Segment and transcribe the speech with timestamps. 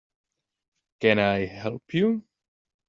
[0.99, 2.23] Can I help you?